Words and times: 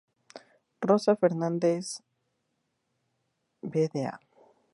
Rosa 0.87 1.15
Fernández 1.21 1.85
vda. 3.71 4.11